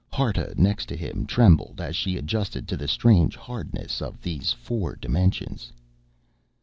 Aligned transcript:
Harta, 0.11 0.51
next 0.57 0.87
to 0.87 0.95
him, 0.97 1.27
trembled 1.27 1.79
as 1.79 1.95
she 1.95 2.17
adjusted 2.17 2.67
to 2.67 2.75
the 2.75 2.87
strange 2.87 3.35
hardness 3.35 4.01
of 4.01 4.19
these 4.19 4.51
four 4.51 4.95
dimensions. 4.95 5.71